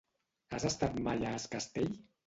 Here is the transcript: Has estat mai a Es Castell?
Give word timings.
Has 0.55 0.65
estat 0.71 0.97
mai 1.09 1.29
a 1.29 1.37
Es 1.43 1.49
Castell? 1.57 1.97